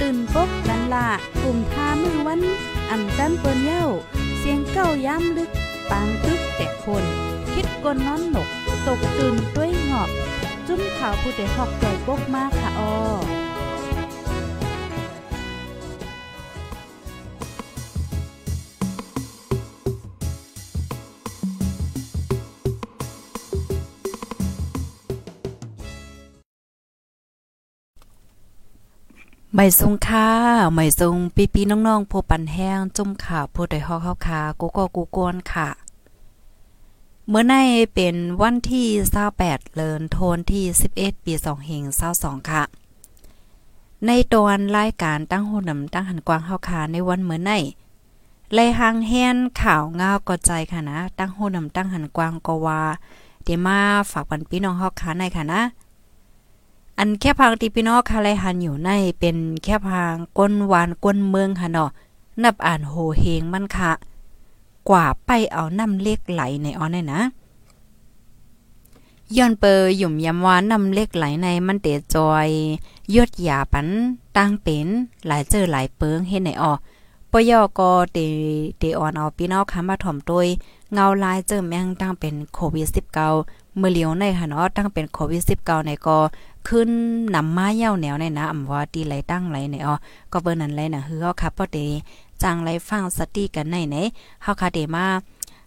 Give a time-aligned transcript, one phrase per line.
[0.00, 1.08] ตื่นปกกันละ
[1.42, 2.40] กลุ่มทามือวัน
[2.90, 3.84] อ่ำจันเปิ้นเย้า
[4.38, 5.50] เสียงเก้าย้ำลึก
[5.90, 7.04] ปางตึกแต่คน
[7.52, 8.48] คิดกนนอนหนก
[8.86, 10.10] ตกตื่นด้วยหงอบ
[10.66, 12.92] จุ้มขาวผู้เดหอกใจปกมากค่ะออ
[29.58, 30.28] ไม่ทรงค่า
[30.74, 35.68] ไม่ทรงปีปีน้องๆผู้ปันแห้งจุ่มข่าวผู้ใดฮอกเข้าคากูก็กูกวนค่ะ
[37.28, 37.54] เมื่อใน
[37.94, 38.86] เป็นวันที่
[39.30, 40.64] 28เลินโทนที่
[40.96, 41.82] 11 ปี2เฮง
[42.16, 42.62] 22ค่ะ
[44.06, 47.52] ในตอนรายการตั้งโหนำตั้งหันกวางเฮาคาในวันเมื่อใน
[48.54, 52.82] ไลหางแฮนข่าวงาวกอใจค่ะนะ ตั้งโหนำตั้งหันกวางก็ว่า
[53.44, 53.78] เดี๋ยวมา
[54.10, 55.62] ฝากปันพี่น้องเฮาคาในค่ะนะ
[56.98, 61.90] อันแค่พังตีพี่น้องคาไลหันอยู่ในเป็นแค่พังก้นหวานก้นเมืองค่ะเนาะ
[62.42, 63.92] นับอ่านโหเฮงมันค่ะ
[64.88, 67.20] กว่าไปเอาน้ำเล็กไหลในออนนี่นะ
[69.36, 72.48] ย้อนเปอหยุ่มยำวานน้ำเล็กไหลในมันเตจอย
[73.14, 73.88] ยดหยาปัน
[74.36, 74.86] ตั้งเป็น
[75.26, 76.72] หลายเจอหลายเปิงเฮ็ดในออ
[77.30, 78.18] ปยอก็เต
[78.78, 80.48] เตออนเอาพี่น้องค่ะมาถ่อมตวย
[80.92, 86.18] เงาลายเจอแมงตั้งเป็นโควิด 19 เมื่อเลียวในค่ะเนาะตั้งเป็นโควิด 19 ในก็
[86.68, 86.90] ขึ้น
[87.34, 89.94] นำมาเย่าแนวในนะอำว่าตีไหลตั้งไหลในอ๋อ
[90.32, 91.88] ก็เบิ่นั้นเลยนะคือเฮาคับพอดี
[92.42, 93.96] จังไหลฟังสติกันในไหน
[94.42, 95.06] เฮาคาเดมา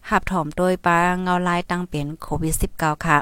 [0.09, 3.17] หับถอมโดยปาเงาลายตั้งเป็นโควิด 19 ค่ะ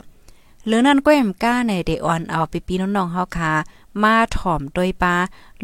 [0.66, 3.52] หรือนั่นก็แอมก้าในเดออนเอาปีๆน้องๆเฮาค่ะ
[4.04, 5.16] มาถ่อมโดยปลา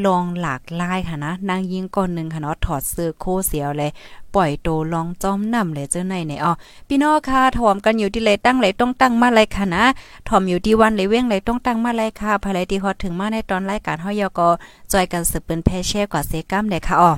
[0.05, 3.91] ลองหลากลายค่ะนะนางยิงก่อนหนึ่งค่ะเนาะถอดเสื้อโคเสียวเลย
[4.35, 6.51] ปล่อยโตลองจอมนำเลยเจ้าในในอ๋อ
[6.87, 9.83] พี่น้องค่ะถ่อมกันอยู่ที่เลยตั้งเลยต้องตั้งมาเลยค่ะนะ
[10.27, 14.49] ถ่อมอยู่ที่วันเลยเว้งเลยต้องตั้งมาเลยค่ะภายในที่ฮอดถึงมาในตอนรายการเฮายอก็
[14.91, 17.11] จอยกันสืบเป็นแพเช่กว่าเซกัมเลยค่ะอ๋อ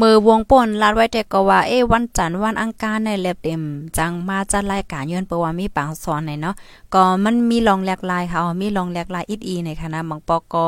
[0.00, 3.62] มือวงป่นลาดไว้แต่ก็ว่าเอ้วันจันทร์วันอังคารในเล็บเต็ม
[3.98, 6.54] จังมาจัดรายการย้อนเปว่ามีปังสอนในเนาะ
[6.94, 10.66] ก็มันมีลองแหลกลายค่ะมีลองแหลกลายอีอีในคณะบางปอกอ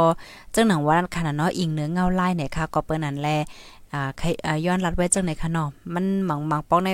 [0.54, 3.28] จังหนังวันขนาดเนาะอิงเนื้อเงาลายเนี่ยค่ะก็เปิ้นนั่นแล
[3.94, 4.26] อ่าใคร
[4.66, 6.90] ย้อนรัดไว้จังไหนคะเนาะมันหมังหมังปอกใน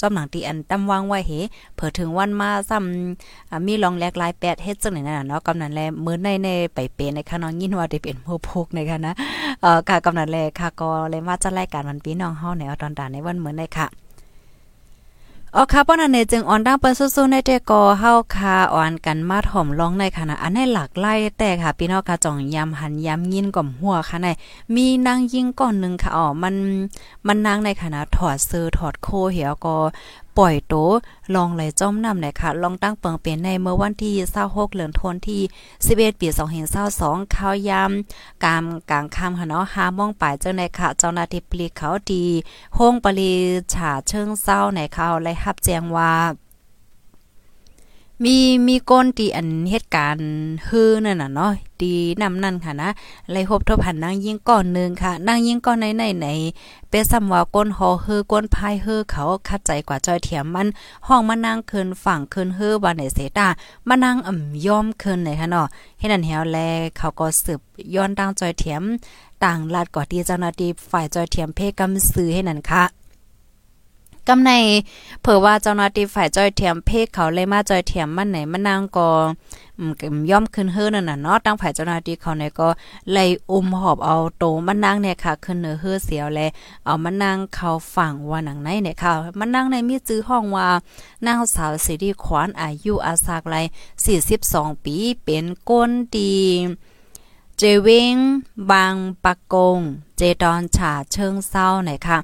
[0.00, 1.32] จอมหนังตีอันตั้มวางไว้เฮ
[1.74, 9.12] เผื่อถึงวันมาซ้ำมีลองแหลกลายแปดเฮ็ดจังไหนนั่นน่ะเนาะกำนันแลมื้อในในไปเป็นในคะเนาะยินว่าได้เป็นผู้พกในคะนะ
[9.62, 13.88] เอ่อค่ะกำนันแลค่ะก็เลยมาจัดรายการวันพี่น้องเฮาในตอนดาในวันมื้อในค่ะ
[15.56, 24.28] อ๋อค่ะป้อนันเนจึงอ่อนดังเปิ้นสู้ๆในแต่กอเฮาคาอ่อนกันมาถ่อมลองในคณะอันในหลากไล่แต่ค่ะพี่น้องค่ะจ่องยำหันยำยินก่อมหัวค่ะใน
[24.74, 26.54] มีนางยิงก่อนนึงค่ะอ๋อมัน
[27.26, 29.76] มันนางในคณะถอดเสื้อถอดโคเหี่ยวก็
[30.38, 30.74] ปล่อยโต
[31.34, 34.12] ลองไหลจ้อมนำเลยค่ะ ลองตั้งเปิงเป็นในเมื่อวันที่
[34.44, 35.42] 26เดือนธันวาคมที่
[35.80, 36.28] 11 ปี
[36.82, 37.90] 2022ข้าวยาม
[38.44, 42.24] กามกลางค่ำค่ะเนาะ5โมงปลายเจ้าในค่ะ เจ้าหน้าที่ปลีเขาดี
[42.78, 43.32] ห้องปรี
[43.74, 46.12] ฉาเชิงเศร้าในเขาไละรับแจ้งว่า
[48.24, 48.36] มี
[48.66, 50.28] มีก้นตีอันเหตุการณ์
[50.66, 51.92] ฮือนั่นน่ะเนาะตี
[52.22, 52.90] นำนั่นค่ะนะ
[53.30, 56.26] ไล่พบทบหันนางยิ่งก่อนนึงค่ะนางยิ่งก่อนในในไหน
[56.88, 60.68] เปซ้ำว่าก้นหอฮือก้นพายฮือเขาคัดใจกว่าจอยเถียมมัน
[61.06, 63.48] ห้องมานั่งคืนฝั่งคืนฮือว่าในเสตา
[63.88, 65.66] มานั่งอ่ำยอมคืนไหนค่ะเนาะ
[65.98, 66.58] เฮ็ดนั่นแฮวแล
[66.98, 67.60] เขาก็สืบ
[67.94, 68.82] ย้อนตั้งจอยเถียม
[69.44, 72.97] ต่างลาดก่อที่เจ้าหน้าที่ฝ่ายจอยเถียมเพกำซื้อให้นั่นค่ะ
[74.28, 74.52] กำใน
[75.22, 79.08] เผื่อว่าเจ้าหน้าที่ฝ่ายจ้อยเทียมเพกเขาเลยมาจ้อยเทียมมันไหนมันนางก็
[80.30, 82.68] ย่อมขึ้นเฮือนั่นน่ะเนาะตั้งฝ่ายเจ้าหน้าที่เขาเนี่ยก็
[83.12, 86.40] เลยอุ้มหอบเอาโตมันนางเนี่ยค่ะ ขึ้นเนื้อเฮือเสียวแล
[86.84, 90.68] เอามันนางเขาฝั่งว่าหนังไหนเนี่ยค่ะมันนางในมีจื้อห้องว่า
[91.26, 93.56] นางสาวสิริขวานอายุอาสากไร
[94.20, 96.36] 42 ปีเป็นก้นดี
[97.58, 98.16] เจวิง
[98.70, 98.94] บาง
[99.24, 99.78] ปะกง
[100.16, 102.18] เจดอนฉาเชิงเศร้าไหนค่ะ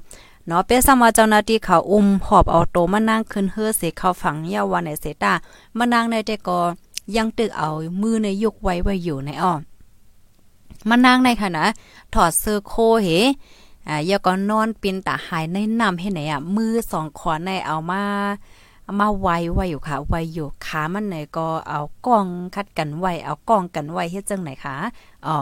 [0.47, 5.33] เนาะเป้ซำว่าเจ้าหน้าที่เขาอุ้มหอบเอาโตมานั่งขึ้นเฮือเสเขาฝังยาวันในเสตา
[5.77, 6.59] มานั่งในแต่ก็
[7.15, 7.69] ยังตึกเอา
[8.01, 9.53] มือในยกไว้ไว้อยู่ในอ้อ
[10.89, 11.65] มานั่งในค่ะนะ
[12.13, 13.07] ถอดเสื้อโคเห
[13.87, 18.03] อ่ายาก็นอนปินตาหายในน้ำให้ไหนอะมือสองขอในเอามา
[18.99, 22.25] มาไว้ไว้อยู่ค่ะไว้อยู่ขามันไหนก็เอากล้อง
[22.55, 24.75] คัดกันไว้เอากล้องกันไว้เฮ็ดจังไหนคะ
[25.27, 25.35] อ๋อ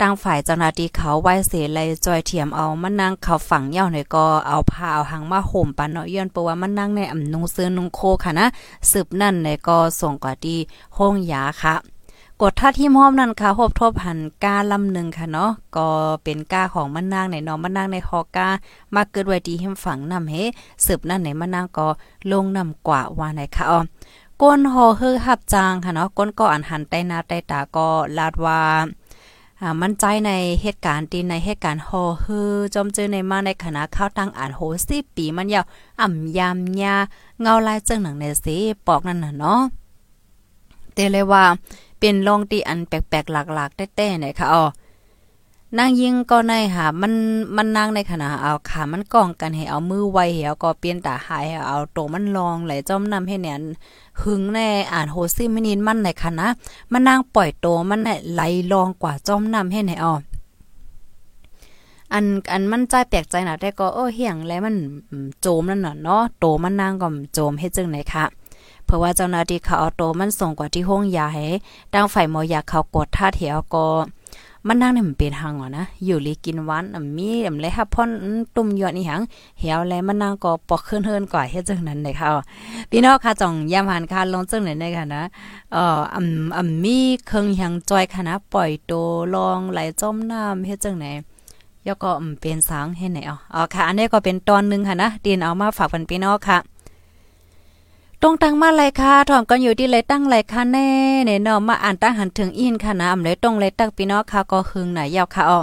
[0.00, 8.46] ตั้งฝ่ายเจ้าหน้าที่เขาไว้เสเลยจอยเทียมเอามันนั่งเขาฝังเย่าในก็เอาผ้าเอาหางมาห่มปันเนาะย้อนเปว่ามันนั่งในอำนุงเสื้อนุงโคค่ะนะ
[8.90, 10.56] สืบนั่นในก็ส่งกว่าดี
[10.96, 11.74] ห้องยาค่ะ
[12.40, 15.88] กดท่าที่ม้อมนั่นค่ะพบทบหันกาลำหนึ่งค่ะเนาะก็
[16.24, 18.48] เป็นกาของมันนางในเนาะมันนางในคอกา
[18.94, 20.34] มาเกิดไว้ดีหิมฝังนำเฮ
[20.84, 21.86] สืบนั่นในมันนางก็
[22.30, 23.80] ลงนำกว่าว่าไหนค่ะอ๋อ
[24.42, 27.88] ก้นหอเฮือหับจางค่ะเนาะก้นก็อันหันใต้นาใต้ตาก็
[28.18, 28.60] ลาดว่า
[29.82, 35.64] มั่นใจในเหตุการณ์ตีในเหตุการณ์ฮอฮือจอมเจอในมาในคณะข้าวตั้งอ่านโหสิปีมันยาว
[36.00, 36.94] อ่ำยามยา
[37.40, 38.56] เงาลายเจิงหนังในสี
[38.86, 39.60] ปอกนั่นน่ะเนาะ
[40.94, 41.44] เตเลยว่า
[41.98, 44.64] เป็นลองตีอันแปลกๆหลากๆแต้ๆเนี่ยค่ะอ๋อ
[45.78, 47.12] นางยิงก็ในค่ะมัน
[47.56, 53.56] มันนางในขณะเอาขามันกองกันให้เอามือไวเหี่ยวก็เปลี่ยนตาหายเอาโตมันลองไหลจ้อมนำให้เนี่ย
[54.20, 56.46] หึงแน่อ่านโฮซิมินินมันในคณะ
[56.92, 58.00] มันนางปล่อยโตมัน
[58.32, 58.42] ไหล
[58.72, 60.14] ลองกว่าจ้อมนำให้ไหนออ
[62.12, 64.76] อันอันมันใจแปลกใจนะแต่ก็เออเหียงแล้วมัน
[65.40, 68.24] โจมนั่นน่ะเนาะโตมันนางก็โจมเฮ็ดจังไหนคะ
[68.84, 71.46] เพราะว่าเจ้าหน้าที่เขาเอาโตมันส่งกว่าที่ห้องยาให้
[71.94, 73.84] ดังฝ่ายหมอยาเขากดท่าเถียวก็
[74.68, 78.10] มันนั่งเนี่ยมันเป็นหางอะนะอยู่ลีกินหวานอ่ำมีอ่ำเลยค่ะพ่อน
[78.56, 79.20] ตุ่มยอดอีหยัง
[79.60, 82.28] เหี่ยวแล้วมันนั่งก็ปอกขึ้นเฮินกว่าเฮ็ดจังนั้นเลยค่ะ
[82.90, 85.22] พี่น้องค่ะจ่องยามหันค่ะลงจังไหนได้ค่ะนะ
[85.72, 88.92] เอ่ออ่ำอ่ำมีเครื่องหยังจอยค่ะนะปล่อยโต
[89.34, 91.06] ลองไหลจมน้ำเฮ็ดจังไหน
[91.86, 92.10] ยก็
[92.40, 96.58] เป็นสางให้ไหนอ๋อค่ะ อันนี้ก็เป็นตอนนึงค่ะนะดินเอามาฝากพี่น้องค่ะ
[98.26, 100.88] ตรงตังมาเลยค่ะถอมกันอยู่ที่เลยตั้งเลยค่ะแน่
[101.24, 105.60] เนี่ยเนาะมาอ่านตั้งหันถึงอินค่ะนะอำเลยตรงเลยตั้งพี่น้องค่ะก็หึงหนยาวค่ะอ๋อ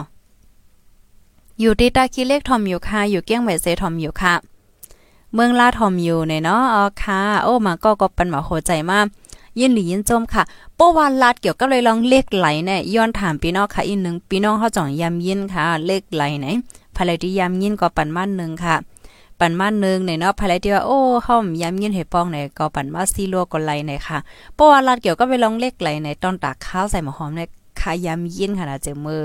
[1.60, 4.34] อยู่ที่ตาคีเลขทอมอยู่ค่ะอยู่เกี้ยงไหวเซทอมอยู่ค่ะ
[5.34, 9.06] เมืองลาทอมอยู่เนี่ยเนาะอ๋อค่ะ โอ้มาก็ก็ปันหมาโหใจมาก
[9.60, 10.44] ยินหลียินจมค่ะ
[10.78, 16.48] ป้วานลาดเกี่ยวก็เลยลองเลขไหลเนี่ยย้อนถามพี่น้องค่ะอีกหนึ่งพี่น้องเขาจ่องยำยินค่ะ เลขไหลไหน
[16.96, 18.76] ภายที่ยำยินก็ปันมาหนึ่งค่ะ
[19.42, 24.18] ปันมานึงในเนาะภายที่ว่าโอ้เฮาย้ำยินเห็ปองในก็ปันมาซีลัวก็ไหลในค่ะ
[24.56, 27.42] เพราะว่าลัดเกี่ยวก็ไปลองเล็กไหลในตอนตากข้าวใส่หมอหอมใน
[27.80, 29.24] คาย้ำยินขนาดเจมือ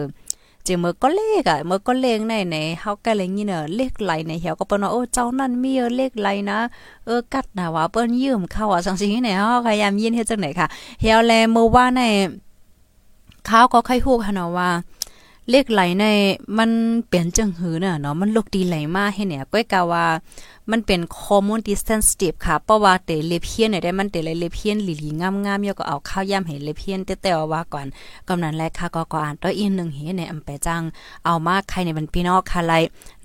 [0.64, 6.58] เจมือก็เลขอะมือก็เลงในในเฮาก็เลยนี่เนาะเลขไหลในเหี่ยวก็เปิ้นว่าโอ้เจ้านั่นมีเออเลขไหลนะ
[7.06, 10.66] เออกัดนะว่าเปิ้นยืมเข้าอะจังซี่ไหนเฮาพยายามยินเฮ็ดจังไหนค่ะ
[11.00, 12.02] เหี่ยวแลมือว่าใน
[13.48, 14.70] ข้าวก็ค่อยฮู้ค่ะเนาะว่า
[15.50, 16.04] เลขไหลใน
[16.58, 16.70] มัน
[17.08, 20.06] เปลี่ยนจังหือน่ะเนาะมันลูกดีไหลมากให้เนี่ยก้อยกาว่า
[20.70, 27.86] มันเป็นข้อมูลที่เซนซิทีฟค่ะเพราะว่าเตเลเพียนเนี่ยได้มันเตเลเพียนหลีๆงามๆยก็เอาข้าวย่ำให้เลเพียนแต่ๆว่าก่อน
[28.28, 30.82] กำนันแลค่ะก็ก็อ่านตัวอีกนึงเฮในอำไปจัง
[31.24, 32.74] เอามาใครในมันพี่นองค่ะไล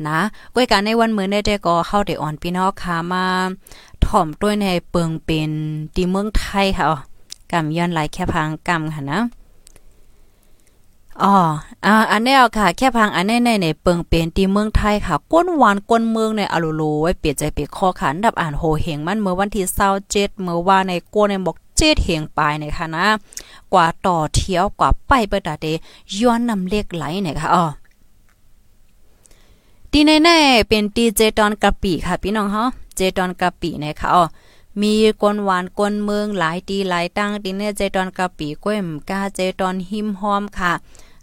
[0.07, 0.19] นะ
[0.55, 3.25] ก้อยการในวันเมื้อได้ก็เข้าได้อ่อนพี่นองค่ะมา
[4.05, 5.51] ถ่อมด้วยในเปิงเป็น
[5.95, 6.85] ที่เมืองไทยค่ะ
[7.51, 9.19] กำย้อนไหลแค่พังกำค่ะนะ
[11.19, 11.33] อ๋อ
[11.85, 19.65] อ่าอันนี้เอาค่ะ แค่พังอันนี้ในในเปิงเป็นตีเมืองไทยค่ะ ก้นหวานก้นเมืองในอโลโลไว้เปลี่ยนใจเปลี่ยนคอขันดับอ่านโหเหงมันเมื่อวันที่
[20.03, 23.05] 27เมื่อว่าในก้นในบอกเจ็ดเหงปลายในค่ะนะ
[23.73, 25.67] กว่าต่อเที่ยวกว่าไปเปิดตาเด
[26.19, 27.65] ย้อนนำเลขไหลเนี่ยค่ะอ๋อ
[29.91, 32.63] ตีแน่ๆเป็นตีเจตอนกะปิค่ะ พี่น้องเฮา
[32.95, 34.23] เจตอนกะปินะคะอ๋อ
[34.81, 40.71] มีกวนหวานกวนเมืองหลายตีหลายตั้งตีเนี่ยเจตอนกะปีก้วยมกาเจตอนหิมหอมค่ะ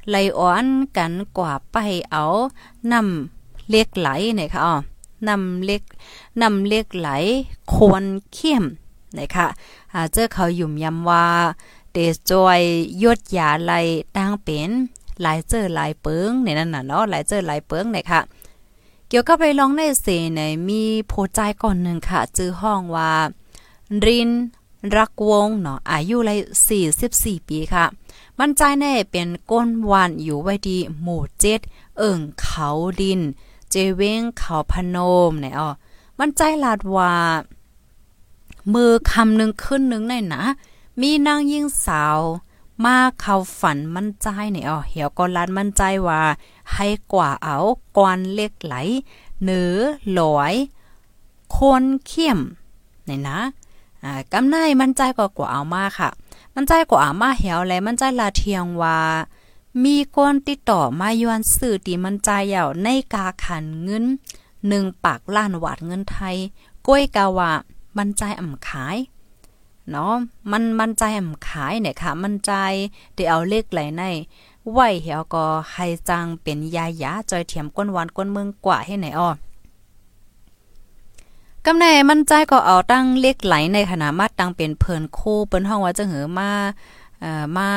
[0.09, 1.77] ไหลอ่อนกันกว่าไป
[2.11, 2.25] เอา
[2.93, 4.75] นำเล็กไหลเนี่ยค่ะอ๋อ
[5.29, 5.83] นำเล็ก
[6.43, 7.09] นำเล็กไหล
[7.75, 8.65] ควรเข้ม
[9.19, 9.47] นะคะ
[9.93, 11.27] อาเจอเขาหยุ่มยำว่า
[11.93, 11.99] เด
[12.31, 12.61] จอย
[13.03, 13.73] ยดยาไหล
[14.17, 14.71] ตั้งเป็น
[15.23, 18.21] หลายเจอหลายเปิงในนั้นน่ะเนาะหลายเจอหลายเปิงเนี่ยค่ะ
[19.09, 23.13] เกี่ยวกับไปลองในเสในมีโพใจก่อนหนึ่งค่ะจื้อห้องว่า
[24.07, 24.31] ริน
[24.97, 26.39] รักวงเนาะอายุเลย
[26.95, 27.85] 44 ปีค่ะ
[28.39, 31.61] มันใจแน่เป็นก้นวานอยู่ไว้ดีหมู่เจ็ด
[31.99, 32.69] เอิ่งเขา
[33.01, 33.21] ดิน
[33.71, 34.97] เจเวงเขาพน
[35.31, 35.69] มเนี่ยอ๋อ
[36.19, 37.13] มันใจลาดว่า
[38.75, 40.43] มือคำหนึ่งขึ้นหนึ่งในนะ
[41.01, 42.19] มีนางยิ่งสาว
[42.85, 46.23] มาเขาฝันมั่นใจเนี่ยอ๋อเหี่ยวก็ลานมั่นใจว่า
[46.73, 47.57] ให้กว่าเอา
[47.97, 48.75] กวนเล็กไหล
[49.43, 49.75] เหนือ
[50.19, 50.55] ลอย
[51.57, 52.39] คนเข้ม
[53.05, 53.41] เนี่ยนะ
[54.05, 56.09] อ่ากำไนมั่นใจกว่ากว่าเอามาค่ะ
[56.55, 58.99] มั่นใจกว่าเอามาเหี่ยวและมั่นใจลาเทียงว่า
[59.85, 64.05] มีคนติดต่อมายวนสื่อตีมันใจเหย่าในกาขันเงิน
[64.69, 66.37] หนึ่งปากล้านวาดเงินไทย
[66.87, 67.53] ก้วยกาว่า
[67.97, 68.97] มันใจอ่ำขาย
[69.93, 70.13] เนาะ
[70.51, 72.53] มันมันใจอ่ำขายเนี่ยค่ะ มันใจ
[73.15, 74.03] เดี๋ยวเอาเลขไหลใน
[74.73, 79.31] ไหวเหี่ยวก็ให้จังเป็นยายาจอยเทียมก้นหวานก้นเมืองกว่าให้ไหนอ้อ
[81.65, 86.51] กำในมันใจก็เอาตั้งเล็กไหลในขณะมาตั้งเป็นเพิ่นโคเปิ้นห้องว่าจะเหอมา
[87.21, 87.69] เอ่อมา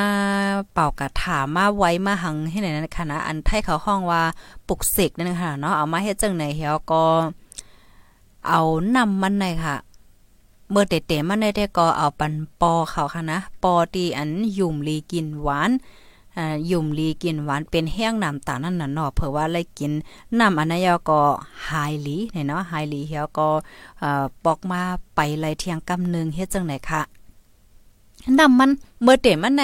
[0.74, 4.22] เป่ากระถามาไว้มาหังให้ไหนนั่นค่ะอันไทยเขาห้องว่า
[4.68, 7.04] ปลุกเสกนั่นค่ะเนาะเอามาเฮ็ดจังไหนเฮียก็
[8.50, 8.62] เอา
[8.96, 9.76] นำมันในค่ะ
[10.72, 15.72] เมื่อเตะๆมันได้ก็เอาปันปอเขาค่ะนะ ปอตีอันยุ่มลีกินหวาน
[16.38, 19.92] อ่ายุ่มลีกินหวานเป็นแห้งน้ำตาลนั่นน่ะเนาะเผื่อว่าเลยกิน
[20.40, 21.22] น้ำอันนั้นยาก็
[21.66, 21.70] ไฮ
[22.08, 23.48] ลีเนี่ยเนาะไฮลีเฮียก็
[24.00, 24.82] เอ่อปอกมา
[25.16, 27.02] ไปไลเที่ยงกำนึงเฮ็ดจังไหนค่ะ
[28.40, 28.70] น้ำมัน
[29.02, 29.64] เมื่อเตะมันใน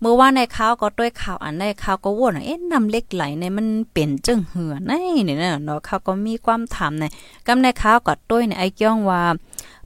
[0.00, 4.92] เมื่อว่าในข้าวก็ด้วยข่าวอันในข้าวก็วนเอ๊ะน้ำเล็กไหลในมันเป็นจังเหือใน
[5.24, 7.04] เนี่ยเนาะเขาก็มีความถามใน
[7.46, 9.22] กำในข้าวก็ด้วยในไอ้เกี้ยงว่า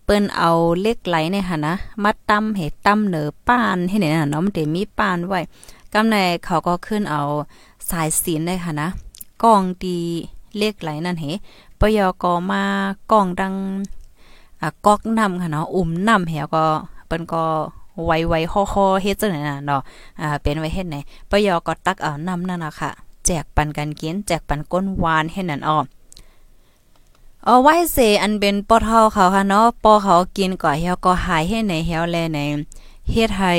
[0.09, 0.51] ปิ้นเอา
[0.81, 5.41] เล็กไหลในหั่นนะมาตำเห็ดตำเหนือป้านให้เนี่ยเนาะมันได้มีป้านไว้
[5.95, 7.23] กำในเขาก็ขึ้นเอา
[7.91, 8.89] สายศีลได้ค่ะนะ
[9.43, 9.99] กองดี
[10.57, 11.25] เล็กไหลนั่นเห
[11.81, 12.63] ปยกมา
[13.13, 13.55] กองดัง
[14.61, 16.65] อะกอกนำค่ะเนาะอุ่มนำแหวก็
[17.07, 17.45] เปิ้นก็
[18.07, 19.81] ไวๆฮอๆเฮ็ดจังได๋น่ะเนาะ
[20.21, 20.97] อ่าเป็นไว้เฮ็ดไหน
[21.31, 22.91] ปยก็ตักเอานำนั่นน่ะค่ะ
[23.27, 25.79] แจกปันกันกินแจกปันก้นหวานให้นั่นอ้อ
[27.51, 32.41] เอาไว้เสอันเป็นปอเทาเขาค่ะเนาะปอเขากินก่อเฮียวก็หายให้ไหนเฮียวแลใน
[33.11, 33.53] เฮ็ดให้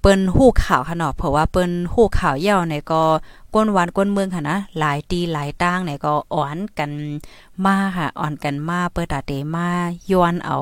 [0.00, 3.02] เปิ้นฮู้ข่าวค่ะเนาะเพราะว่าเปิ้นฮู้ข่าวย่าในก็
[3.54, 6.90] ก้นหวานก้นเมืองค่ะนะหลายตีหลายตั้งในก็อ่อนกัน
[7.64, 9.68] มาค่ะอ่อนกันมาเปิดตาเตมา
[10.10, 10.56] ย้อนเอา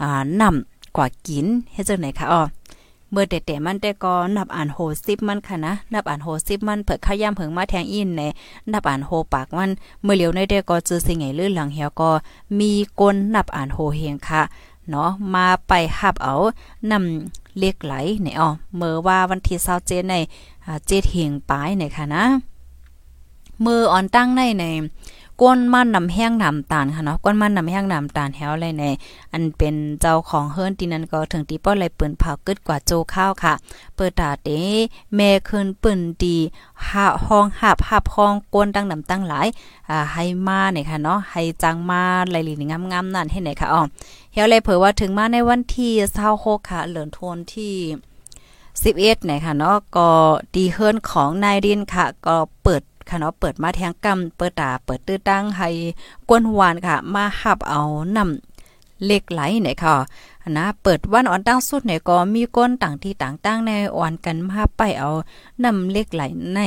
[0.00, 2.42] อ่านำกว่ากินเฮ็ดจังไหนคะอ๋อ
[3.10, 8.22] เมื่อเด็ดๆมันแต่ก็นับอ่านโหซิบมันค่ะนะ นับอ่านโหซิบมันเผิกข้าย่ำเผิงมาแทงอินใน
[8.72, 9.70] นับอ่านโหปากมัน
[10.02, 12.10] เมื่อเหลียวในเด็ก็จือสิงไงลื่นหลังเหี่ยวก็
[12.58, 12.70] มี
[13.00, 14.42] ก้นนับอ่านโหเฮงค่ะ
[14.90, 16.34] เนาะมาไปหับเอา
[16.90, 20.14] นำเล็กไหลเนี่ยอ๋อเมื่อว่าวันที่27ใน
[20.86, 22.24] เจ็ดเฮงปลายเนี่ยค่ะนะ
[23.64, 24.64] มืออ่อนตั้งในใน
[25.42, 28.84] ก้นมันนำแห้งน้ำตาลค่ะเนาะก้นมันนำแห้งน้ำตาลแฮวเลยใน
[29.32, 33.54] อันเป็นเจ้าของเฮิรนตีนั้นก็ถึงตีป้อเลยปิ้นเผากึดกว่าโจข้าวค่ะ
[33.96, 34.48] เปิดตาเต
[35.14, 36.36] แม่คืนปืนดี
[36.88, 39.46] หาห้องหับหับห้องก้นตั้งน้ำตั้งหลาย
[39.88, 43.82] อ่าให้มาเนี่ยค่ะเนาะให้จังมาไหลๆงามๆนั่นให้ไหนค่ะอ๋อ
[44.32, 45.92] เฮาเลยเผยว่าถึงมาในวันที่
[46.32, 47.74] 26ค่ะเหลือนทนที่
[48.52, 50.08] 11เนี่ยค่ะเนาะก็
[50.54, 55.68] ดีเฮิรนของนายดินค่ะ ก็เปิด ค่ะเนาะเปิดมาแทงกำเปิดตาเปิดตื้อตั้งให้
[56.28, 57.80] กวนหวานค่ะ มาหับเอา
[58.16, 59.96] นำเล็กไหลเนี่ยค่ะ
[60.56, 65.10] นะเปิดวันอ่อนตั้งสุดเนี่ยก็มีก้นต่างที่ต่างตั้งในอ่อนกันมาไปเอา
[65.64, 66.22] นำเล็กไหล
[66.54, 66.60] ใน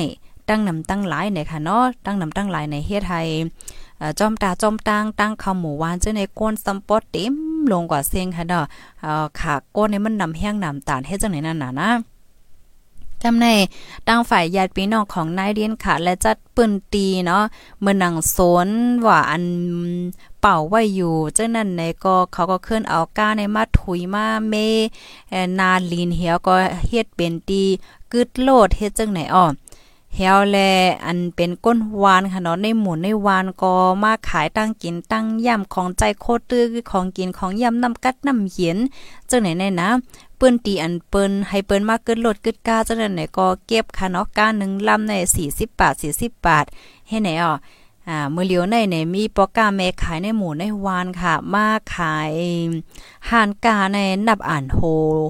[0.47, 3.21] ตั้งนำตั้งหลายเนี่ยค่ะเนาะตั้งนำตั้งหลายในเฮ็ดให้
[4.19, 7.35] จอมตาจอมตังตั้งข้าวหมูหวานเจ้าในก้นซัมปอตเต็ม
[7.71, 8.65] ลงกว่าเสียงค่ะเนาะ
[9.01, 11.89] เอ่อขาก้นนี่มันนำแห้งนำตาลเฮ็ดจังไหนนั่นน่ะนะ
[13.23, 13.45] จำใน
[14.07, 17.43] ตั้งฝ่ายญาติพี่น้องของนายเดียนค่ะ และจัดปืนตีเนาะ
[17.81, 18.69] เมื่อนังโซน
[19.05, 19.43] ว่าอัน
[20.41, 24.53] เป่าไว้อยู่เจ้านั่นในก็เขาก็เคลื่อนเอาก้าในมาถุยมาเม
[25.59, 26.53] นาลีนเหียวก็
[26.87, 27.63] เฮ็ดเป็นตี
[28.11, 29.45] กึดโลดเฮ็ดจังไหนอ้อ
[30.15, 30.57] เฮวแล
[31.05, 33.73] อันเป็นก้นวานค่ะเนาะในหมู่ในวานก็
[34.03, 38.77] มาขายตั้งกินตั้งย่ำของใจโคตรตื้อของกินของย่ำน้ำกัดน้ำเย็น
[39.29, 39.89] จังไหนแน่นะ
[40.37, 45.13] เปิ้นตีอันเปิ้นให้เปิ้นมากเกินลดกึดกาจังไหนก็เก็บค่ะเนาะก้าหนึ่งลำใน
[45.45, 46.65] 40บาท40บาท
[47.07, 47.53] ให้ไหนอ่อ
[48.09, 52.33] อ่ามือเหลียวในเนี่ยมีปอกาแม่ขายในหมู่ในวานค่ะ มาขาย
[53.29, 53.97] ห่านกาใน
[54.27, 54.79] นับอ่านโฮ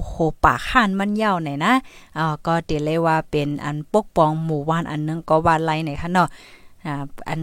[0.08, 0.12] โฮ
[0.44, 1.72] ปากห่านมันยาวไหนนะ
[2.18, 6.28] อ่าก็เตเลยว่าเป็นอันปกป้องหมู่วานอันนึงก็วานไรไหนค่ะเนาะ
[6.86, 6.94] อ่า
[7.28, 7.40] อัน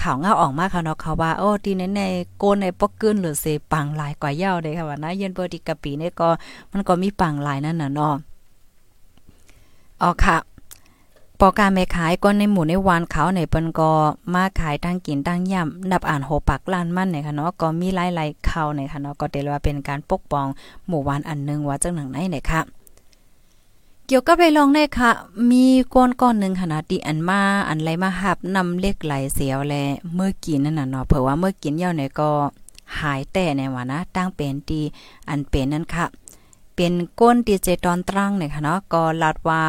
[0.00, 2.02] ข่าวเงาออกมากค่ะเนาะเขาว่าโอ้ที่ในใน
[2.38, 6.28] โกนในปอกกึนหรือเสปังหลายกว่าเย้าเลยค่ะว่านะเย็นเบอร์ติกะปีเนี่ยก็
[6.72, 8.14] มันก็มีปังหลายนั่นน่ะเนาะ
[10.02, 10.36] อ๋อค่ะ
[11.40, 13.90] ปอการแม่ขายก็ในหมู่ในวานเขาในเปิ้นก็
[14.34, 20.46] มาขายตั้งกินตั้งย่ำนับอ่านโหปักล้านมั่นเนี่ยค่ะเนาะก็มีหลายๆเขาเนี่ยค่ะเนาะก็เตลว่าเป็นการปกป้อง
[20.88, 22.60] หมู่วานอันนึงว่าจังหนังไหนเนี่ยค่ะ
[24.06, 25.10] เกี่ยวกับไปลองได้ค่ะ
[25.50, 25.64] มี
[25.94, 29.74] ก้อนก้อนหนึ่งขนาดที่อันมาอันไรมาหับนำเล็กไหลเสียวแล
[30.14, 32.30] เมื่อกินนั่นน่ะเนาะเผื่อว่าเมื่อกินเย่าเนี่ยก็
[33.00, 34.80] หายแต่ในว่านะตั้งเป็นตี
[35.28, 36.06] อันเป็นนั่นค่ะ
[36.80, 39.64] เป็นก้นดีเจตอนตรังเนี่ยค่ะเนาะก็ลาดว่า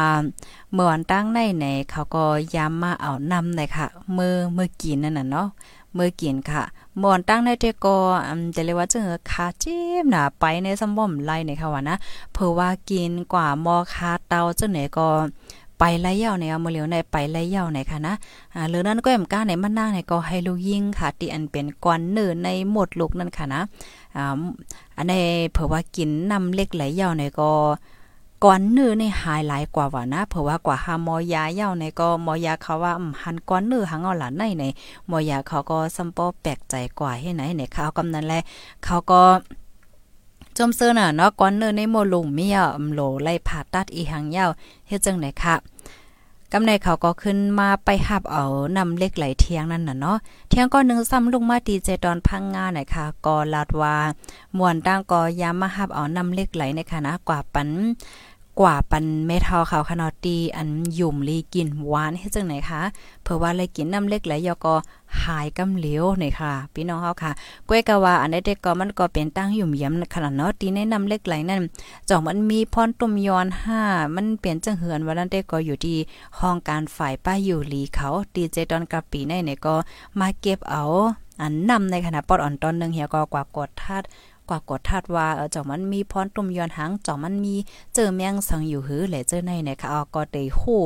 [0.72, 2.24] เมื่อวันตั้งในไหนเขาก็
[2.54, 5.48] ย้ำมาเอานำเลยค่ะเมื่อเมื่อกินนั่นน่ะเนาะ
[5.94, 6.62] เมื่อกินค่ะ
[6.98, 11.96] เมื่อวันตั้งในเตก็อืมจะเรียกว่าเจอคาเจ็บน่ะไปในสมบ่มไล่เนี่ยค่ะว่านะ
[12.32, 15.08] เพราะว่ากินกว่ามอคาเตาเจังไหนก็
[15.78, 18.14] ไปไล่เย่าในเอามือเหลียวในไปไล่เย่าในค่ะนะ
[18.54, 23.62] อ่าหรือนั้นก็แอมก้าในมันหน้าในก็ให้ลูกยิงค่ะที่อันเป็นกวนเนื้อในหมดลูกนั่นค่ะนะ
[24.16, 24.36] อ่า
[25.00, 25.16] อันใน
[25.52, 27.52] เผื่อว่ากินน้ำเล็กไหลเย่าในก็
[28.44, 32.92] ก่อนเนื้อในหายหลายกว่าว่านะเผื่อว่ากว่าหามอยาเย่าในก็มอยาเขาว่า
[33.22, 34.64] หันก้อนเนื้อหังเอาหลานในใน
[35.10, 38.40] มอยาเขาก็ซัมปอแปลกใจกว่าให้ไหนในเขากำนั้นแหละ
[38.84, 39.22] เขาก็
[40.56, 44.50] จมเสื้อน่ะเนาะก้อนเนื้อในโมลุงมีอะโลไล่ผ่าตัดอีหังยาว
[44.88, 45.54] เฮ็ดจังไหนค่ะ
[46.52, 48.44] กำในเขาก็ขึ้นมาไปหับเอา
[48.76, 53.96] นำเล็กไหลเทียงนั่นน่ะเนาะเทียงก็นึงซ้ำลงมาดีเจตอนพังงาหน่อยค่ะก็ลาดว่า
[54.58, 57.68] มวนตั้งก็ยามมาหับเอานำเล็กไหลในคณะกว่าปัน
[58.60, 62.82] กว่าปันเมทัลขาวขนาดตีอันยุ่มลีกินหวานให้จังไหนคะ
[63.22, 64.74] เผื่อว่าเลยกินน้ำเล็กไหลยอก็
[65.24, 67.32] หายกำเหลียวนี่ค่ะ พี่น้องเฮาค่ะ
[67.68, 71.60] ก้วยกะว่าอันนี้เด็กก็มันก็เป็นตั้งยุ่มยำขนาดเนาะตีในน้ำเล็กไหลนั่น
[72.08, 73.46] จ่องมันมีพรตุ่มยอน
[73.80, 75.96] 5มันเปลี่ยนจังเหือนว่านั้นเด็กก็อยู่ที่
[76.38, 79.74] ห้องการฝ่ายป้าอยู่ลีเขาดีเจตอนกับปีในเนี่ยก็
[80.20, 80.84] มาเก็บเอา
[81.40, 84.02] อันนำในขณะปอดอ่อนตอนนึงเฮียก็กว่ากดทัด
[84.50, 87.54] กว่ากดทัดว่าเจ่อมันมีพรตุ่มย้อนหางเจ่อมันมี
[87.94, 90.80] เจอแมงสังอยู่หือแหละเจอในนะคะเอก็เตฮู้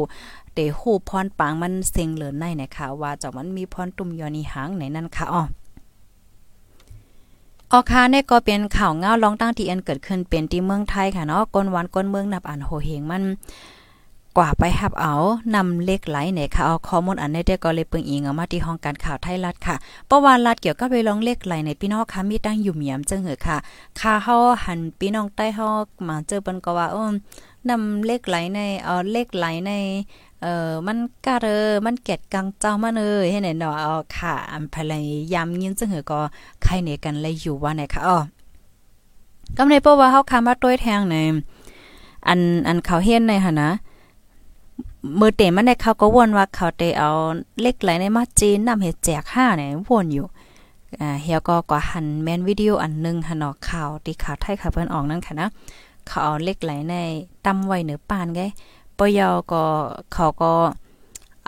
[0.55, 5.43] เตฮู้พรปางมันเซ็งเหลือในนะคะว่าเจ่อมันมีพรตุ่มย้อนอีหางในนั้นค่ะอ๋อ
[7.73, 13.23] ออคาเนี่ยก็เป็นข่าวเงาลองตั้งที่อันเกิดขึ้นเป็นที่เมืองไทยค่ะเนาะก้นวันก้นเมืองนับอันโหเฮงมัน
[14.37, 15.15] กว่าไปหับเอา
[15.55, 19.77] นำเลขไหลเนี่ยค่ะเอาข้อมูลอันนี้ได้ก็เลยเปิงอิงเอามาที่ห้องการข่าวไทยรัฐค่ะ
[20.11, 23.57] ประวัติรัฐเกี่ยวกับไปลองเลขไหลในพี่น้องค่ะมีตั้งอยู่เหมียมจังเหอค่ะ
[24.01, 25.67] ค่าเฮาหันพี่น้องใต้เฮา
[26.09, 27.11] มาเจอเปิ้นก็ว่าเออ
[27.71, 29.73] นำเลขไหลในเอาเลขไหลใน
[30.43, 34.99] เออมันกะเรอมันเก็ดกังเจ้ามาเอ้ยให้ไหนเนาะเอาค่ะอันพลา
[35.33, 36.21] ยามยินจังเหอก็
[36.63, 38.19] ใครเนี่ยกันเลยอยู่ว่าไหนค่ะอ๋อ
[39.57, 41.17] กำในเพราะว่าเฮาคามาต้วยแทงใน
[42.29, 43.71] อันอันเขาเฮ็ดในหั่นนะ
[45.17, 47.11] เมื่อเตมันได้เขาก็วนว่าเขาเตเอา
[47.61, 50.27] เล็กไหลในมาจีนนำเฮ็ดแจก5เนี่ยวนอยู่
[51.01, 55.49] อ่าเฮียก็ก็หันแมนวิดีโออันนึงหันออกข่าวที่ข่าวไทยค่ะเพิ่นออกนั่นค่ะนะ
[56.07, 56.95] เขาเอาเล็กไหลใน
[57.45, 58.41] ตำไว้เหนือปานไง
[58.99, 59.65] ปยอก็
[60.13, 60.53] เขาก็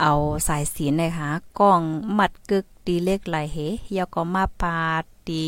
[0.01, 0.13] เอา
[0.47, 1.29] สายสีนะคะ
[1.61, 1.81] กล้อง
[2.19, 4.77] มัดกึกดีเล็กไหลเฮเฮียก็มาปา
[5.29, 5.47] ดี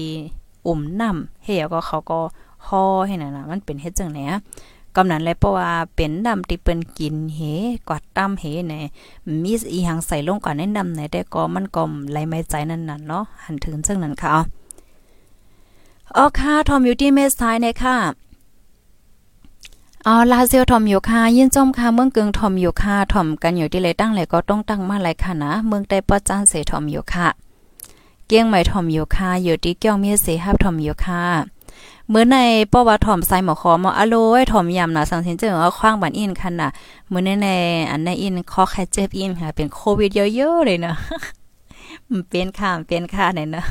[0.67, 2.21] อุ่มน้ำเฮียก็เขาก็
[2.67, 4.21] ฮอให้นั่นน่ะมันเป็นเฮ็ดจังไหน
[4.99, 7.41] กำนั้นเลยเพราะว่าเป็นดำที่เปิ้นกินเฮ
[7.89, 8.85] กอดตำเฮเนี่ย
[9.43, 14.31] มีอีหังใส่ลงก่อนในดำไหนได้ก็มันก็ไหลไม่ใจนั่นน่ะเนาะหันถึงซึ่งนั้นค่ะ
[16.17, 17.97] อ๋อค่ะทอมอยู่ที่เมสไทยนี่ค่ะ
[20.07, 27.29] อ๋อลาเซียวทอมอยู่ค่ะยินจมค่ะเมืองเกึงทอมอยู่ค่ะทอมกันอยู่ที่เลยตั้งเลยก็ต้องตั้งมาหลายค่ะนะเมืองใต้ป้อจ้านเสทอมอยู่ค่ะ
[28.27, 31.25] เกี้ยงใหม่ทอมอยู่ค่ะอยู่ที่เกี้ยงเมียเสฮับทอมอยู่ค่ะ
[32.11, 32.37] เมื่อใน
[32.73, 36.71] ป้อว่าถ่อมใส่หมอคอมออโลยถ่อมยำนะสังสินเจอว่าคว้างบันอินคันน่ะ
[37.09, 37.49] เมื้อในใน
[37.91, 40.97] อันในอินคอแค่เจ็บอินค่ะ เป็นโควิดเยอะๆเลยเนาะ
[42.11, 43.65] มันเป็นค่ะเป็นค่ะเนี่ยนะ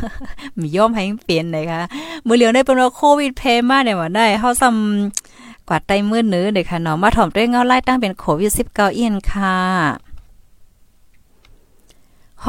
[0.59, 1.81] มีย่อมให้เปลี่ยนเลยค่ะ
[2.25, 10.06] มื้อเหลียวได้เป็นว่าโควิดเพมาเนี่ยว่าได้เฮาซ้ำกว่าไตมื้อเนื้อเด้ค่ะเนาะมาถ่อมด้วยเงาไล่ตั้งเป็นโควิด19อินค่ะ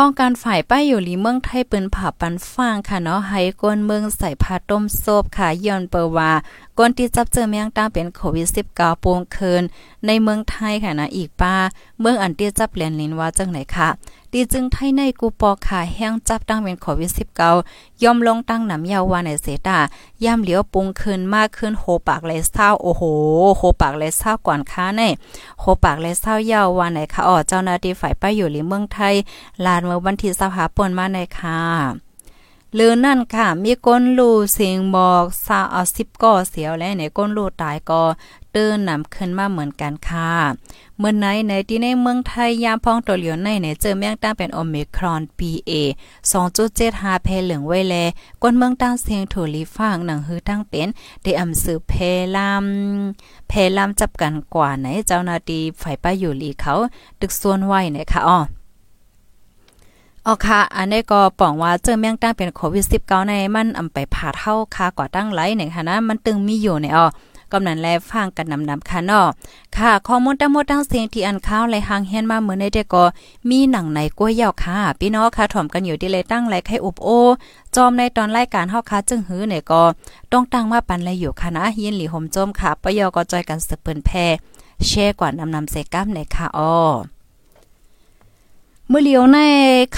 [0.00, 6.32] ห้องการฝ่ายป้ายอยู่ลีเมืองไทยเปิ้นผ่าปันฟางค่ะเนาะให้ก้นเมืองใส่ผ้าต้มโซบค่ะย้อนเปว่า
[6.78, 9.62] ก้นที่จับเจอแมงตางเป็นโควิด 19 ปวงคืน
[10.06, 11.54] ในเมืองไทยค่ะนะอีกป้า
[12.00, 13.88] เมืองอันที่จับเลียนลินว่าจังไหนค่ะ
[14.32, 17.10] ดีจึงไทยในกูปอค่ะแห้งจับตั้งเป็นโควิด
[17.56, 19.78] 19 ย่อมลงตั้งหนำยาววาในเสตา
[20.24, 23.02] ย่ำเหลียวปุงคืนมากขึ้นโหปากเลยเศร้าโอ้โห
[23.56, 25.02] โหปากเลยเศร้าก่อนค้าใน
[25.60, 29.14] โหปากเลยเศร้ายาววานไหนค่ะอ๋อเจ้าหน้าที่ฝ่ายป้าอยู่หรือเมืองไทย
[29.64, 32.07] ลานเมื่อวันที่25ป่นมาในค่ะ
[32.74, 38.02] หรือนั่นค่ะ มีก้นลูเสียงบอกซาเอาสิบก่อเสียวและในก้นลูตายก็
[38.52, 40.32] เตือนนำขึ้นมาเหมือนกันค่ะ
[40.98, 45.72] เมื่อไหนในที่ในเมืองไทยยามพ้องตัวเหลียวในเนี่ยเจอแมงตั้งเป็นโอมิครอน PA
[46.52, 47.94] 2.75เพเหลืองไว้แล
[48.42, 50.88] ก้นเมืองตั้งเสียงถูลีฟังหนังฮือตั้งเป็น
[51.22, 51.92] ได้อำสือเพ
[52.36, 56.74] ลำเพลำจับกันกว่าไหนเจ้าหน้าที่ฝ่ายป้าอยู่ลีเขา
[57.20, 58.38] ตึกส่วนไว้นะคะอ๋อ
[60.30, 67.06] อ๋อค่ะ อันนี้ก็ป้องว่าเจอแมงตั้งเป็นโควิด19ในมันอำไปผ่าเท่าค่ากว่าตั้งไหลเนี่ยค่ะนะ มันตึงมีอยู่ในอ๋อ
[67.52, 69.26] กำนันแลฟังกันนำนำค่ะเนาะ
[69.76, 73.04] ค่ะ ข้อมูลทั้งหมดทั้งสิ่งที่อันข้าวไหลหางเฮียนมาเหมือนในเด็กก็
[73.50, 77.08] มีหนังในกล้วยยาวค่ะ พี่น้องค่ะถ่อมกันอยู่ที่เลยตั้งไหลไข่อุบโอ
[77.76, 79.82] จอมในตอนรายการเฮาค่ะจึงหื้อเนี่ยก็
[80.32, 84.10] ต้องตั้งมาปันเลยอยู่ค่ะนะยินหลีห่มจมค่ะปยอก็จอยกันสืบเปิ้นแพ
[84.86, 86.74] แชร์กว่านำนำเสก้ามในค่ะอ้อ
[88.90, 89.38] เมื่อเลียวใน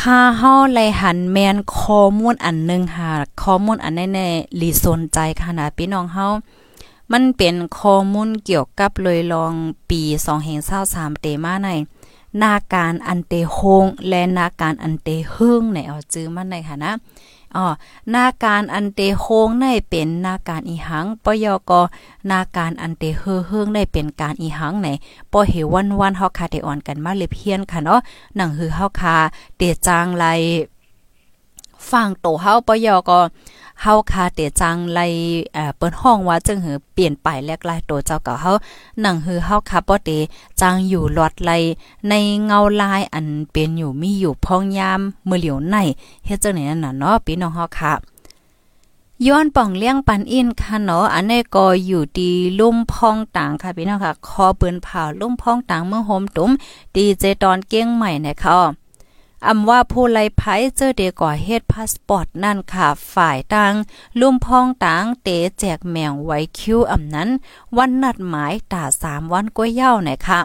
[0.01, 4.21] คาเฮาไลหันแมนข้อมูลอันนึงค่ะข้อมูลอันในใน
[4.61, 6.27] ลีสนใจค่ะนะพี่น้องเฮา
[7.13, 9.53] มันเป็นข้อมูลเกี่ยวกับเลยลอง
[9.91, 11.71] ปี2 5 2 3เตมาใน
[12.43, 16.93] นาการอันเตโฮงและนาการอันเตเฮิงในเอาจื้อมันในค่ะนะ
[17.57, 17.67] อ๋อ
[18.15, 21.73] นาการอันเตโฮงได้เป็นนาการอีหังปยก
[22.31, 24.89] นาการอันเตเฮเฮืองได้เป็นการอีหังไหน
[25.33, 28.01] ปอเหวันวันเฮาคาเตอ่อนกันมาเลยเพียนค่ะเนาะ
[28.37, 29.17] หนังฮือเฮาคา
[29.57, 30.25] เตจางไล
[31.91, 33.21] ฟังโตเฮาปยกอ
[33.83, 35.01] เฮาคาเตจังไล
[35.55, 38.53] เอ่อเปิ้นห้องว่าจึงหือเปลี่ยนไปแลกลายตัวเจ้าเก่าเฮา
[39.01, 40.11] หนังหือเฮาคาบ่เต
[40.61, 41.51] จังอยู่หลอดไล
[42.09, 42.15] ใน
[42.45, 45.77] เงาลายอันเป็นอยู่มีอยู่พองยามมือเหลียวใน
[46.27, 47.93] เฮ็ดจังไหนนั่นน่ะเนาะพี่น้องเฮาค่ะ
[49.27, 56.51] ย้อนป่องเลี้ยงปันอินค่ะเนาะอันนี้ก็อยู่ดีลุ่มพองต่างค่ะพี่น้องค่ะ คอปืนเผาลุ่มพองต่างเมืองโฮมตุ้ม
[56.95, 58.61] ดีเจตอนเก้งใหม่นะคะ
[59.47, 60.43] อำว่าผู้ไลไผ
[60.77, 63.75] เจอเดก่อเฮ็ดพาสปอร์ตนั่นค่ะ ฝ่ายต่าง
[64.21, 67.29] ลุ่มพองต่างเตแจกแมวไว้คิวอำนั้น
[67.77, 70.41] วันนัดหมายตาสามวันก้อยเย้าเนี่ยค่ะ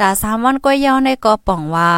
[0.00, 1.90] ตาสามวันก้อยเย้าในก็ป่องว่า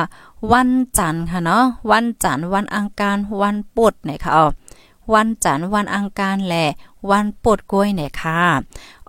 [0.52, 4.32] วันจันทร์ค่ะเนาะวันจันทร์วันอังคารวันปุดเนี่ยค่ะ
[5.14, 6.66] วันจันทร์วันอังคารแหละ
[7.10, 8.40] วันปดกล้วยเนี่ยค่ะ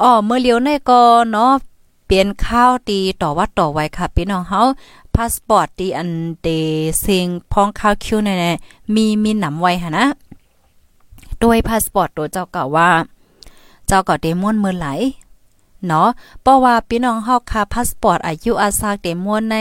[0.01, 1.01] อ๋อเมื่อเลี้ยวในก็
[1.32, 1.53] เนาะ
[2.05, 6.47] เปลี่ยนข้าวตีต่อวัดต่อไว้ค่ะพี่น้องเฮาาสปอร์ตตีอันเด
[7.01, 8.51] เซิงพ้องข้าวคิวเน่
[8.95, 10.05] มีมีหนำไว้ค่ะนะ
[11.39, 12.89] โดยพาสปอร์ตตัวเจ้าเก่าว่า
[13.88, 14.88] เจ้าก็เดมอนมือไหล
[15.88, 16.08] เนาะ
[16.41, 19.58] เพราะว่าพี่น้องเฮาค่ะพาสปอร์ตอายุอาซากเดมอนใน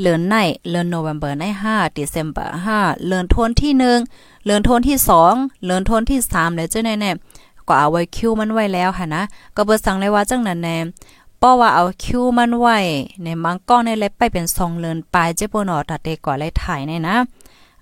[0.00, 0.34] เลือนใน
[0.68, 3.72] เลือนโนเวมเบอร์ใน5 December 5เลือนโทนที่
[4.08, 4.96] 1เลือนโทนที่
[5.30, 9.22] 2เลือนโทนที่3เลยเจ้าแน่ๆก็เอาไว้คิวมันไว้แล้วค่ะนะ
[9.56, 10.76] ก็เบ่สั่งเลยว่าจังนั้นแน่
[11.46, 12.78] ป้อว่าเอาคิวมันไว้
[13.22, 17.16] ในมังก้อนในเล็บไปเป็น2เลือนปลายเจ้าบ่นอตัดเตก่อเลยถ่ายในนะ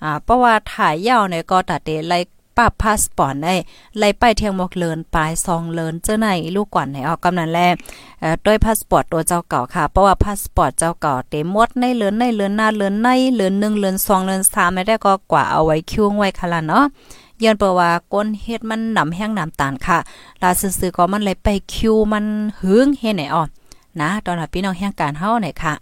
[0.02, 2.14] อ่าเพราะว่าถ่ายยาวในก็ตัดเตไล
[2.56, 3.54] ปับพาสปอร์ตได้
[3.98, 7.58] ไล่ไปเที่ยงมกเลินปลายซองเลินเจ้าไหนลูกก่อนไหนออกกำนันแล
[8.20, 16.84] เอ่อด้วยพาสปอร์ตตัวเจ้าเก่าค่ะ เพราะว่าพาสปอร์ตเจ้าเก่าเต็มหมดในเลินในเลินหน้าเลินในเลิน1เลิน2เลิน3ไม่ได้ก็กว่าเอาไว้คิวไว้ค่ะล่ะเนาะ
[17.42, 19.98] ย้อนเปว่าก้นเฮ็ดมันหนำแห้งหน้ำตาลค่ะ
[20.42, 22.24] ลาซื่อๆก็มันเลยไปคิวมัน
[22.58, 23.42] หึงเฮ็ดไหนอ๋อ
[24.00, 25.74] นะตอนพี่น้องแห่งการเฮาไหนค่ะ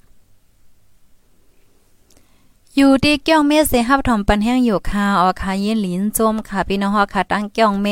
[2.77, 7.89] อยู่ที่เกี้ยวเมเสฮับถอมปันแห้งอยู่ค่ะออคายินหลินจมค่ะพี่น้องฮอค่ะตั้งเกี้ยวเม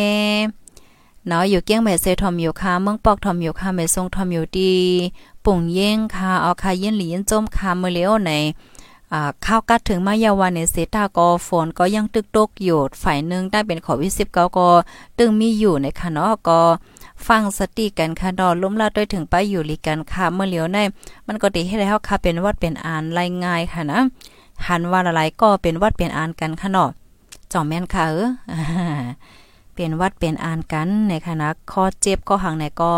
[1.26, 4.74] เนาะอยู่เกี้ยงเมเสถอมอยู่ค่ะเมืองปอกถอมอยู่ค่ะเมทรงถอมอยู่ดี
[5.44, 8.30] ปุ่งเย่งค่ะออคายินหลินจมค่ะเมื่อเลี้ยวใน
[9.46, 14.68] ข้าวกัดถึงมายาวันในเซตากอฝนก็ยังตึกตกอยู่ฝ่ายหนึ่งได้เป็นขอวิสิบเก้าก็
[15.18, 16.60] ตึงมีอยู่ในคะเนาะก็
[17.26, 20.78] ฟังสติกันค่ะดอล้มลาด้วยถึงไปอยู่ลีกันค่ะเมื่อเลียวใน
[21.26, 23.98] มันก็ดีให้แล้วค่ะเป็นวัดเป็นอ่านรายง่ายค่ะนะ
[24.66, 26.90] หันว่าอะไรก็เป็นวัดเป็นอ่านกันค่ะเนาะ
[27.52, 29.04] จอมแม่นค่ะเออ
[29.74, 32.92] เป็นวัดเป็นอ่านกันในคณะคอเจ็บก็หังในก็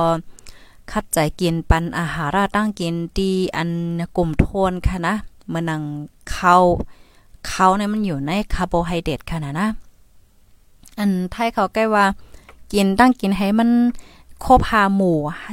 [0.92, 3.70] คัดใจกินปันอาหาราตั้งกินตีอัน
[4.16, 5.14] กลุ่มโทนค่ะนะ
[5.53, 5.83] มื่อนัง
[6.33, 6.57] เข้า
[7.49, 9.69] เขาเนี่ยมันอยู่ในคาร์โบไฮเดรตค่ะนะนะ
[10.99, 12.05] อันไทยเขาใกล้ว่า
[12.73, 13.71] กินตั้งกินให้มัน
[14.41, 15.13] โคบหาหมู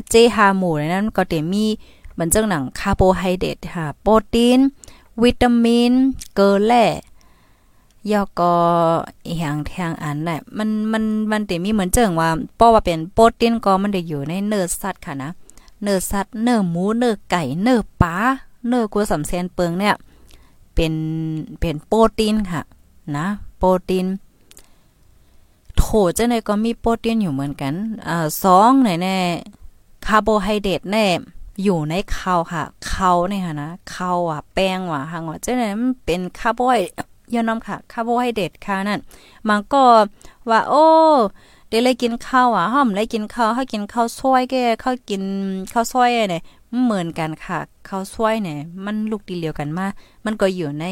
[0.10, 1.66] เจหาหมู่ในนั้นก็เต็มี
[2.14, 4.60] เหมือนจังหนังคาร์โบไฮเดรตค่ะ โปรตีน
[5.24, 5.92] วิตามิน
[6.36, 6.86] เกลือแร่
[8.12, 8.54] ยอก็
[9.38, 12.30] อย่างทงอันแหละมันมันมันเตมีเหมือนเจิงว่า
[12.60, 15.30] ป้อว่าเป็นโปรตีนก็มันได้อยู่ในเนื้อสัตว์ค่ะนะ
[15.84, 18.16] เนื้อสัตว์เนื้อหมูเนื้อไก่เนื้อปลา
[18.68, 19.96] เนื้อกัวสำเซนเปิงเนี่ย
[20.76, 20.94] เป็น
[21.60, 22.62] เป็นโปรตีนค่ะ
[23.18, 23.28] นะ
[23.58, 24.06] โปรตีน
[25.78, 25.86] โถ
[26.18, 27.74] จะไหนก็มีโปรตีนอยู่เหมือนกัน
[28.08, 29.18] อ่าสองไหนแน่
[30.06, 31.06] คาร์โบไฮเดรตแน่
[31.64, 36.76] อยู่ในข้าวค่ะข้าวเนี่ยค่ะนะข้าวอะแป้งว่ะหางว่าเจ้าเนี่ยมันเป็นคาร์โบไฮ
[37.34, 39.00] ยอนำค่ะคาร์โบไฮเดรตค่ะนั่น
[39.48, 39.84] มันก็
[40.50, 40.86] ว่าโอ้
[41.70, 45.24] เดี๋ยวเลยกินข้าวอะห้อมเลยกินข้าวให้กินข้าวซอยแกข้าวกิน
[45.74, 46.42] ข้าวซอยเนี่ย
[46.84, 49.88] เหมือนกันค่ะข้าวซอยเนี่ยมันลูกดีเดียวกันมา
[50.26, 50.86] มันก็อยู่ใน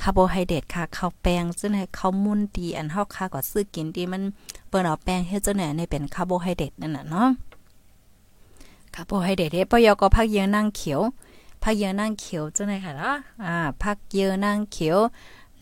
[0.00, 4.22] คาร์โบไฮเดรตค่ะข้าวแป้งซึ่งในข้าวมุนดีอันเฮาค่าก็ซื้อกินดีมัน
[4.68, 7.28] เปิ้นเอาแป้งเฮ็ดจังไหนในเป็นคาร์โบไฮเดรตนั่นน่ะเนาะ
[8.94, 11.00] คาร์โบไฮเดรตเด้ปยก็พักเยอะนั่งเขียว
[11.62, 14.98] พักเยอะนั่งเขียวจังได๋ค่ะเนาะอ่าพักเยอะนั่งเขียว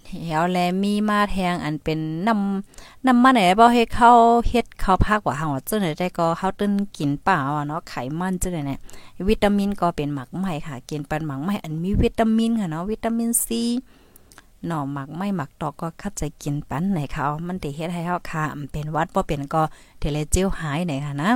[0.09, 4.11] เหวแลมีมาแทงอันเป็นน้ำน้ำมันไหนบ่ให้เข้า
[4.49, 7.39] เฮ็ดเข้าพักว่าเฮาจังได๋ได้ก็เฮาตึ้นกินเปล่า
[7.69, 8.79] เนาะไขมันจังได๋เนี่ย
[9.29, 13.63] วิตามินก็เป็นหมักไหม้ค่ะ กินปันหมักไหม้อันมีวิตามินค่ะเนาะวิตามินซี
[14.67, 19.63] หน่อหมักไม่หมักตอกก็คัดใจกินปันไหนเขามันติเฮ็ดให้เฮาค่ะเป็นวัดบ่เป็นก็
[20.01, 21.31] เทเลเจลหายไหนค่ะนะ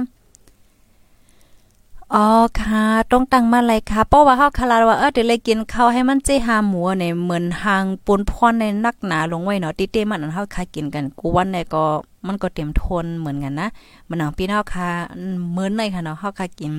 [2.14, 2.26] อ๋อ
[2.60, 11.84] ค่ะต้องตั้งมาเลยค่ะเพราะว่าเฮาคาราว่าเออเดี๋ยวเลยกินข้าวให้มันเจหาหมูในเหมือนหางปูนพรในนักหนาลงไว้เนาะติเต้มันเฮาคากินกันกูวันในก็
[12.26, 13.68] มันก็เต็มทนเหมือนกันนะ
[14.08, 14.88] มันหนังพี่น้องค่ะ
[15.52, 16.72] เหมือนในค่ะเนาะเฮาคากิน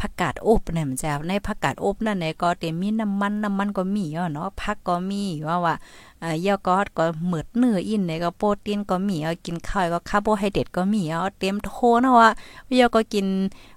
[0.00, 4.04] ผักกาดอบเนี่ยมันจะในผักกาดอบนั่นเนี่ยก็เต็มมีน้ำมันน้ำมันก็มี
[4.34, 5.74] เนาะผักก็มีว่าว่า
[6.22, 12.30] อ่าเยาก็ก็เหมือดเนื้ออินเนี่ยก็โปรตีนก็มีเอากินข้าวก็คาร์โบไฮเดรตก็มีเอาเต็มโทนเนาะว่า
[12.76, 13.26] เยาก็กิน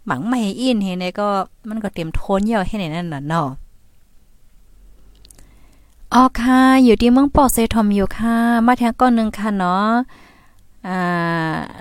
[0.05, 1.27] หมังไม่อินเห็นเนี่ยก็
[1.69, 3.49] มันก็เต็มโทนเยาให้ในนั่นน่ะเนาะ
[6.13, 9.87] อ๋อค่ะ อยู่ที่เมืองปอเซทอมอยู่ค่ะ มาแทงก้อนหนึ่งค่ะเนาะ
[10.87, 11.01] อ่า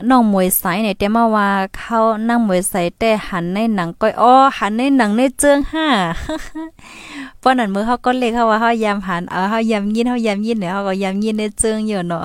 [0.09, 5.87] น้องมวยใสเนี่ยแต่มาว่าเขานั่งมวยใสแต่หันในหนังก้อยอ้อหันในหนังในเจิงห้า
[7.43, 12.25] ป้อนนั้นมือเขาก็เล็กเขาว่าเขายามหันเออเขายามยินเขายามยินเนี่ยเขาก็ยามยินในเจิงอยู่เนาะ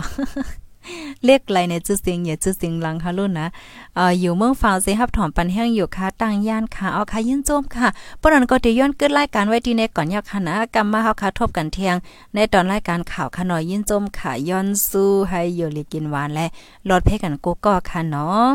[1.26, 3.48] เรียกไรในจื้อเสียงอย่าจื้อเสียงลังค่ะรุ่นนะ
[3.96, 7.88] เอ่ออยู่เมืองฟาวเซฮับถอมปันแห้งอยู่ค่ะตั้งย่านค่ะเอาค่ะยินโจมค่ะ
[8.22, 11.96] ปนันก็ได้ย้อนเกิดรายการไว้ที่ในก่อนยากค่ะนะกำมาเฮาค่ะทบกันเที่ยง
[12.34, 16.46] ในตอนรายการข่าวค่ะหน่อยยินโจมค่ะย้อนสู้ให้อยู่ลีกินหวานและ
[16.90, 18.48] ลดเพกันกูก็ค่ะเนาะ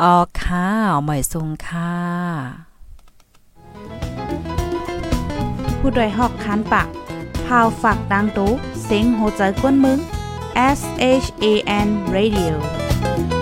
[0.00, 0.66] อ๋อค่ะ
[1.04, 1.92] หมอยซุงค่ะ
[5.78, 6.88] ผู้ดยหอกคันปาก
[7.44, 8.50] พาวฝากดังตู้
[8.84, 9.98] เซ็งโหใจกวนมึง
[10.56, 13.35] S H A N Radio